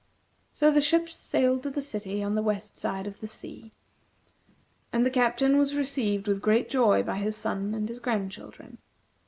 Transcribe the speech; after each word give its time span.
So 0.55 0.71
the 0.71 0.81
ships 0.81 1.13
sailed 1.15 1.61
to 1.61 1.69
the 1.69 1.79
city 1.79 2.23
on 2.23 2.33
the 2.33 2.41
west 2.41 2.75
side 2.75 3.05
of 3.05 3.19
the 3.19 3.27
sea; 3.27 3.71
and 4.91 5.05
the 5.05 5.11
Captain 5.11 5.59
was 5.59 5.75
received 5.75 6.27
with 6.27 6.41
great 6.41 6.69
joy 6.71 7.03
by 7.03 7.17
his 7.17 7.37
son, 7.37 7.75
and 7.75 7.87
his 7.87 7.99
grandchildren. 7.99 8.79